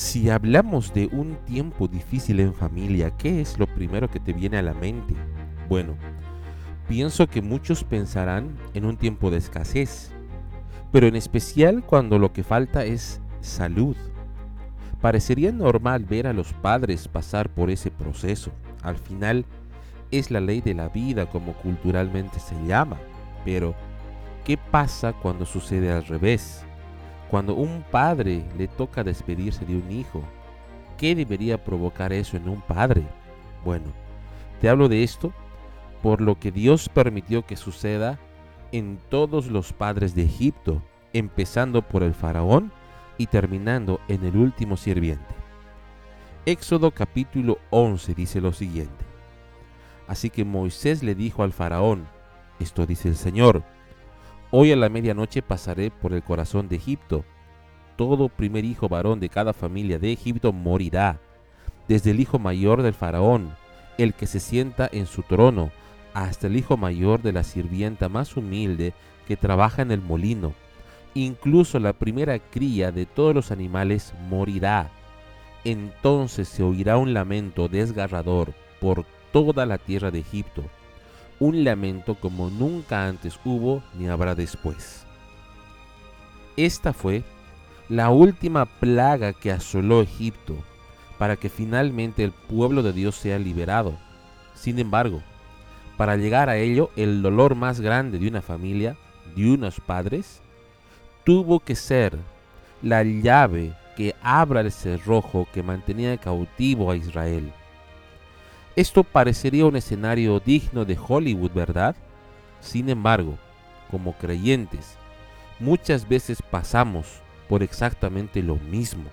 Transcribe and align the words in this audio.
Si 0.00 0.30
hablamos 0.30 0.94
de 0.94 1.10
un 1.12 1.36
tiempo 1.44 1.86
difícil 1.86 2.40
en 2.40 2.54
familia, 2.54 3.10
¿qué 3.18 3.42
es 3.42 3.58
lo 3.58 3.66
primero 3.66 4.08
que 4.08 4.18
te 4.18 4.32
viene 4.32 4.56
a 4.56 4.62
la 4.62 4.72
mente? 4.72 5.14
Bueno, 5.68 5.94
pienso 6.88 7.28
que 7.28 7.42
muchos 7.42 7.84
pensarán 7.84 8.56
en 8.72 8.86
un 8.86 8.96
tiempo 8.96 9.30
de 9.30 9.36
escasez, 9.36 10.10
pero 10.90 11.06
en 11.06 11.16
especial 11.16 11.84
cuando 11.84 12.18
lo 12.18 12.32
que 12.32 12.42
falta 12.42 12.86
es 12.86 13.20
salud. 13.42 13.94
Parecería 15.02 15.52
normal 15.52 16.06
ver 16.06 16.26
a 16.26 16.32
los 16.32 16.54
padres 16.54 17.06
pasar 17.06 17.50
por 17.50 17.68
ese 17.68 17.90
proceso. 17.90 18.52
Al 18.82 18.96
final 18.96 19.44
es 20.10 20.30
la 20.30 20.40
ley 20.40 20.62
de 20.62 20.72
la 20.72 20.88
vida 20.88 21.26
como 21.26 21.52
culturalmente 21.52 22.40
se 22.40 22.56
llama. 22.66 22.96
Pero, 23.44 23.74
¿qué 24.46 24.56
pasa 24.56 25.12
cuando 25.12 25.44
sucede 25.44 25.92
al 25.92 26.06
revés? 26.06 26.64
Cuando 27.30 27.54
un 27.54 27.84
padre 27.90 28.44
le 28.58 28.66
toca 28.66 29.04
despedirse 29.04 29.64
de 29.64 29.76
un 29.76 29.90
hijo, 29.92 30.22
¿qué 30.98 31.14
debería 31.14 31.62
provocar 31.62 32.12
eso 32.12 32.36
en 32.36 32.48
un 32.48 32.60
padre? 32.60 33.04
Bueno, 33.64 33.86
te 34.60 34.68
hablo 34.68 34.88
de 34.88 35.04
esto 35.04 35.32
por 36.02 36.20
lo 36.20 36.40
que 36.40 36.50
Dios 36.50 36.88
permitió 36.88 37.46
que 37.46 37.56
suceda 37.56 38.18
en 38.72 38.98
todos 39.10 39.46
los 39.46 39.72
padres 39.72 40.14
de 40.16 40.24
Egipto, 40.24 40.82
empezando 41.12 41.82
por 41.82 42.02
el 42.02 42.14
faraón 42.14 42.72
y 43.16 43.26
terminando 43.26 44.00
en 44.08 44.24
el 44.24 44.36
último 44.36 44.76
sirviente. 44.76 45.34
Éxodo 46.46 46.90
capítulo 46.90 47.58
11 47.70 48.14
dice 48.14 48.40
lo 48.40 48.52
siguiente. 48.52 49.04
Así 50.08 50.30
que 50.30 50.44
Moisés 50.44 51.04
le 51.04 51.14
dijo 51.14 51.44
al 51.44 51.52
faraón, 51.52 52.08
esto 52.58 52.86
dice 52.86 53.08
el 53.08 53.16
Señor, 53.16 53.62
Hoy 54.52 54.72
a 54.72 54.76
la 54.76 54.88
medianoche 54.88 55.42
pasaré 55.42 55.92
por 55.92 56.12
el 56.12 56.24
corazón 56.24 56.68
de 56.68 56.74
Egipto. 56.74 57.24
Todo 57.94 58.28
primer 58.28 58.64
hijo 58.64 58.88
varón 58.88 59.20
de 59.20 59.28
cada 59.28 59.52
familia 59.52 60.00
de 60.00 60.10
Egipto 60.10 60.52
morirá, 60.52 61.20
desde 61.86 62.10
el 62.10 62.18
hijo 62.18 62.40
mayor 62.40 62.82
del 62.82 62.94
faraón, 62.94 63.54
el 63.96 64.12
que 64.12 64.26
se 64.26 64.40
sienta 64.40 64.88
en 64.90 65.06
su 65.06 65.22
trono, 65.22 65.70
hasta 66.14 66.48
el 66.48 66.56
hijo 66.56 66.76
mayor 66.76 67.22
de 67.22 67.30
la 67.30 67.44
sirvienta 67.44 68.08
más 68.08 68.36
humilde 68.36 68.92
que 69.28 69.36
trabaja 69.36 69.82
en 69.82 69.92
el 69.92 70.00
molino. 70.00 70.52
Incluso 71.14 71.78
la 71.78 71.92
primera 71.92 72.36
cría 72.40 72.90
de 72.90 73.06
todos 73.06 73.36
los 73.36 73.52
animales 73.52 74.14
morirá. 74.28 74.90
Entonces 75.62 76.48
se 76.48 76.64
oirá 76.64 76.96
un 76.96 77.14
lamento 77.14 77.68
desgarrador 77.68 78.52
por 78.80 79.04
toda 79.30 79.64
la 79.64 79.78
tierra 79.78 80.10
de 80.10 80.18
Egipto 80.18 80.64
un 81.40 81.64
lamento 81.64 82.14
como 82.14 82.50
nunca 82.50 83.06
antes 83.06 83.40
hubo 83.44 83.82
ni 83.94 84.08
habrá 84.08 84.34
después. 84.34 85.04
Esta 86.56 86.92
fue 86.92 87.24
la 87.88 88.10
última 88.10 88.66
plaga 88.66 89.32
que 89.32 89.50
asoló 89.50 90.02
Egipto 90.02 90.54
para 91.18 91.36
que 91.36 91.48
finalmente 91.48 92.22
el 92.22 92.32
pueblo 92.32 92.82
de 92.82 92.92
Dios 92.92 93.16
sea 93.16 93.38
liberado. 93.38 93.98
Sin 94.54 94.78
embargo, 94.78 95.22
para 95.96 96.16
llegar 96.16 96.48
a 96.48 96.56
ello, 96.56 96.90
el 96.96 97.22
dolor 97.22 97.54
más 97.54 97.80
grande 97.80 98.18
de 98.18 98.28
una 98.28 98.42
familia, 98.42 98.96
de 99.34 99.50
unos 99.50 99.80
padres, 99.80 100.40
tuvo 101.24 101.60
que 101.60 101.74
ser 101.74 102.16
la 102.82 103.02
llave 103.02 103.74
que 103.96 104.14
abra 104.22 104.60
el 104.60 104.72
cerrojo 104.72 105.46
que 105.52 105.62
mantenía 105.62 106.16
cautivo 106.16 106.90
a 106.90 106.96
Israel. 106.96 107.52
Esto 108.76 109.02
parecería 109.02 109.66
un 109.66 109.76
escenario 109.76 110.38
digno 110.38 110.84
de 110.84 110.96
Hollywood, 110.96 111.50
¿verdad? 111.52 111.96
Sin 112.60 112.88
embargo, 112.88 113.36
como 113.90 114.12
creyentes, 114.12 114.96
muchas 115.58 116.08
veces 116.08 116.40
pasamos 116.40 117.06
por 117.48 117.62
exactamente 117.62 118.42
lo 118.42 118.56
mismo. 118.56 119.04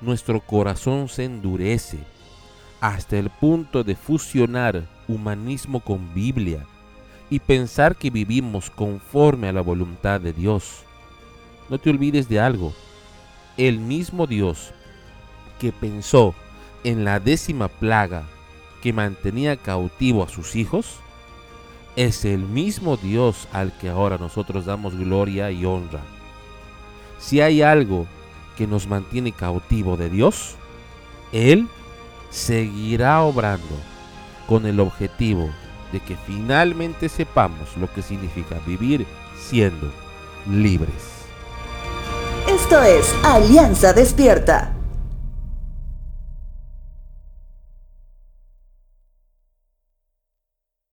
Nuestro 0.00 0.40
corazón 0.40 1.08
se 1.08 1.24
endurece 1.24 1.98
hasta 2.80 3.16
el 3.16 3.30
punto 3.30 3.84
de 3.84 3.94
fusionar 3.94 4.84
humanismo 5.08 5.80
con 5.80 6.12
Biblia 6.12 6.66
y 7.30 7.38
pensar 7.38 7.96
que 7.96 8.10
vivimos 8.10 8.68
conforme 8.68 9.48
a 9.48 9.52
la 9.52 9.60
voluntad 9.60 10.20
de 10.20 10.32
Dios. 10.32 10.82
No 11.70 11.78
te 11.78 11.90
olvides 11.90 12.28
de 12.28 12.40
algo. 12.40 12.74
El 13.56 13.78
mismo 13.78 14.26
Dios 14.26 14.72
que 15.58 15.72
pensó 15.72 16.34
en 16.84 17.04
la 17.04 17.20
décima 17.20 17.68
plaga 17.68 18.24
que 18.86 18.92
mantenía 18.92 19.56
cautivo 19.56 20.22
a 20.22 20.28
sus 20.28 20.54
hijos, 20.54 21.00
es 21.96 22.24
el 22.24 22.38
mismo 22.38 22.96
Dios 22.96 23.48
al 23.52 23.76
que 23.76 23.88
ahora 23.88 24.16
nosotros 24.16 24.64
damos 24.64 24.96
gloria 24.96 25.50
y 25.50 25.64
honra. 25.64 26.02
Si 27.18 27.40
hay 27.40 27.62
algo 27.62 28.06
que 28.56 28.68
nos 28.68 28.86
mantiene 28.86 29.32
cautivo 29.32 29.96
de 29.96 30.08
Dios, 30.08 30.54
Él 31.32 31.66
seguirá 32.30 33.22
obrando 33.22 33.74
con 34.46 34.66
el 34.66 34.78
objetivo 34.78 35.50
de 35.90 35.98
que 35.98 36.16
finalmente 36.24 37.08
sepamos 37.08 37.76
lo 37.78 37.92
que 37.92 38.02
significa 38.02 38.54
vivir 38.64 39.04
siendo 39.36 39.90
libres. 40.48 41.24
Esto 42.48 42.80
es 42.84 43.12
Alianza 43.24 43.92
Despierta. 43.92 44.75